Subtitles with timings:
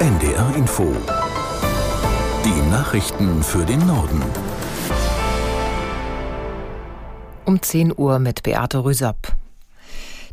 [0.00, 0.96] NDR Info.
[2.42, 4.22] Die Nachrichten für den Norden.
[7.44, 9.34] Um 10 Uhr mit Beate Rüsop.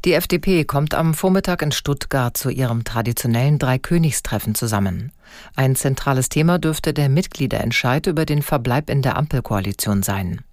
[0.05, 5.11] Die FDP kommt am Vormittag in Stuttgart zu ihrem traditionellen Dreikönigstreffen zusammen.
[5.57, 10.45] Ein zentrales Thema dürfte der Mitgliederentscheid über den Verbleib in der Ampelkoalition sein.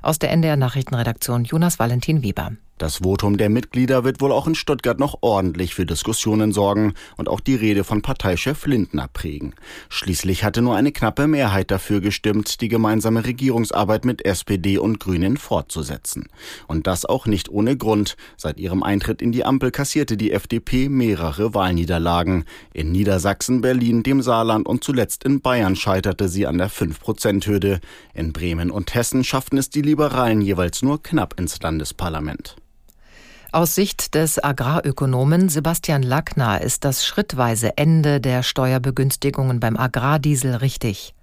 [0.00, 2.52] Aus der NDR Nachrichtenredaktion Jonas Valentin Weber.
[2.76, 7.28] Das Votum der Mitglieder wird wohl auch in Stuttgart noch ordentlich für Diskussionen sorgen und
[7.28, 9.54] auch die Rede von Parteichef Lindner prägen.
[9.88, 15.36] Schließlich hatte nur eine knappe Mehrheit dafür gestimmt, die gemeinsame Regierungsarbeit mit SPD und Grünen
[15.36, 16.26] fortzusetzen.
[16.66, 18.16] Und das auch nicht ohne Grund.
[18.36, 22.44] Seit ihrem Eintritt in die Ampel kassierte die FDP mehrere Wahlniederlagen.
[22.72, 27.78] In Niedersachsen, Berlin, dem Saarland und zuletzt in Bayern scheiterte sie an der 5-Prozent-Hürde.
[28.14, 32.56] In Bremen und Hessen schafften es die Liberalen jeweils nur knapp ins Landesparlament.
[33.54, 41.14] Aus Sicht des Agrarökonomen Sebastian Lackner ist das schrittweise Ende der Steuerbegünstigungen beim Agrardiesel richtig.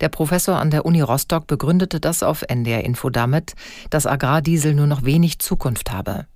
[0.00, 3.54] Der Professor an der Uni Rostock begründete das auf NDR Info damit,
[3.90, 6.26] dass Agrardiesel nur noch wenig Zukunft habe.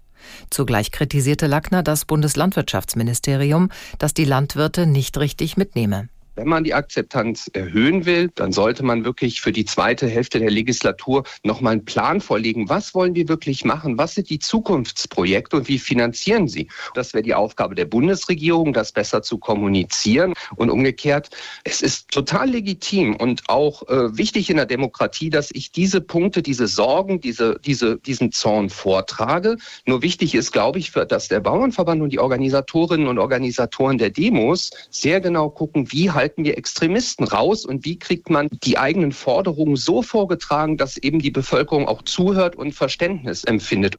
[0.51, 3.69] Zugleich kritisierte Lackner das Bundeslandwirtschaftsministerium,
[4.01, 6.09] das die Landwirte nicht richtig mitnehme.
[6.37, 10.51] Wenn man die Akzeptanz erhöhen will, dann sollte man wirklich für die zweite Hälfte der
[10.51, 12.69] Legislatur nochmal einen Plan vorlegen.
[12.69, 13.97] Was wollen wir wirklich machen?
[13.97, 16.69] Was sind die Zukunftsprojekte und wie finanzieren sie?
[16.93, 20.35] Das wäre die Aufgabe der Bundesregierung, das besser zu kommunizieren.
[20.57, 21.31] Und umgekehrt,
[21.65, 26.43] es ist total legitim und auch äh, wichtig in der Demokratie, dass ich diese Punkte,
[26.43, 29.57] diese Sorgen, diese, diese, diesen Zorn vortrage.
[29.87, 34.71] Nur wichtig ist, glaube ich, dass der Bauernverband und die Organisatorinnen und Organisatoren der Demos
[34.91, 39.13] sehr genau gucken, wie halt halten wir Extremisten raus und wie kriegt man die eigenen
[39.13, 43.95] Forderungen so vorgetragen, dass eben die Bevölkerung auch zuhört und Verständnis empfindet.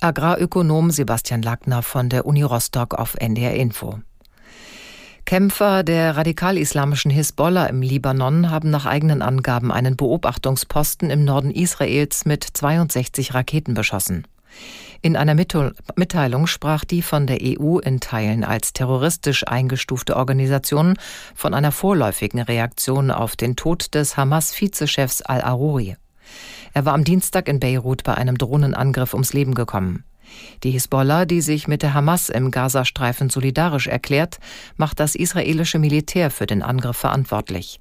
[0.00, 3.98] Agrarökonom Sebastian Lackner von der Uni Rostock auf NDR Info.
[5.24, 12.26] Kämpfer der radikal-islamischen Hisbollah im Libanon haben nach eigenen Angaben einen Beobachtungsposten im Norden Israels
[12.26, 14.24] mit 62 Raketen beschossen.
[15.02, 20.94] In einer Mitteilung sprach die von der EU in Teilen als terroristisch eingestufte Organisation
[21.34, 25.96] von einer vorläufigen Reaktion auf den Tod des Hamas-Vizechefs al-Aruri.
[26.74, 30.04] Er war am Dienstag in Beirut bei einem Drohnenangriff ums Leben gekommen.
[30.62, 34.38] Die Hisbollah, die sich mit der Hamas im Gazastreifen solidarisch erklärt,
[34.76, 37.80] macht das israelische Militär für den Angriff verantwortlich.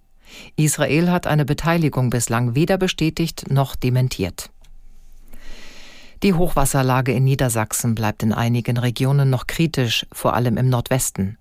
[0.56, 4.52] Israel hat eine Beteiligung bislang weder bestätigt noch dementiert.
[6.22, 11.38] Die Hochwasserlage in Niedersachsen bleibt in einigen Regionen noch kritisch, vor allem im Nordwesten.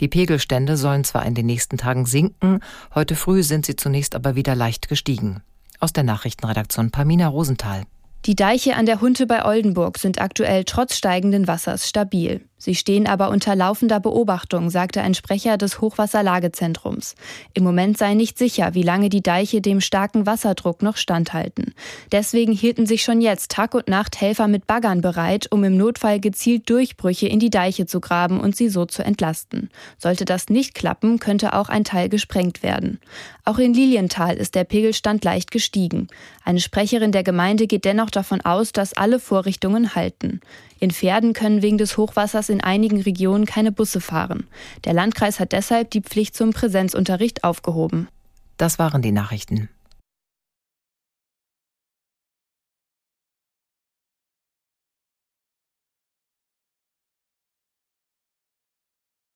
[0.00, 2.60] Die Pegelstände sollen zwar in den nächsten Tagen sinken,
[2.94, 5.42] heute früh sind sie zunächst aber wieder leicht gestiegen.
[5.78, 7.82] Aus der Nachrichtenredaktion Pamina Rosenthal.
[8.24, 12.40] Die Deiche an der Hunte bei Oldenburg sind aktuell trotz steigenden Wassers stabil.
[12.64, 17.14] Sie stehen aber unter laufender Beobachtung, sagte ein Sprecher des Hochwasserlagezentrums.
[17.52, 21.74] Im Moment sei nicht sicher, wie lange die Deiche dem starken Wasserdruck noch standhalten.
[22.10, 26.20] Deswegen hielten sich schon jetzt Tag und Nacht Helfer mit Baggern bereit, um im Notfall
[26.20, 29.68] gezielt Durchbrüche in die Deiche zu graben und sie so zu entlasten.
[29.98, 32.98] Sollte das nicht klappen, könnte auch ein Teil gesprengt werden.
[33.44, 36.08] Auch in Lilienthal ist der Pegelstand leicht gestiegen.
[36.46, 40.40] Eine Sprecherin der Gemeinde geht dennoch davon aus, dass alle Vorrichtungen halten.
[40.80, 44.46] In Pferden können wegen des Hochwassers in einigen Regionen keine Busse fahren.
[44.84, 48.08] Der Landkreis hat deshalb die Pflicht zum Präsenzunterricht aufgehoben.
[48.56, 49.68] Das waren die Nachrichten.